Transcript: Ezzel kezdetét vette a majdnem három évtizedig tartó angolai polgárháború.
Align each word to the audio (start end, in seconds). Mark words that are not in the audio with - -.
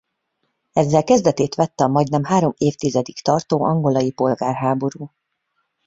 Ezzel 0.73 1.03
kezdetét 1.03 1.55
vette 1.55 1.83
a 1.83 1.87
majdnem 1.87 2.23
három 2.23 2.53
évtizedig 2.57 3.15
tartó 3.21 3.63
angolai 3.63 4.11
polgárháború. 4.11 5.11